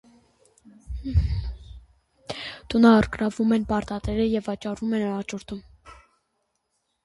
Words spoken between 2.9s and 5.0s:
առգրավում են պարտատերերը և վաճառում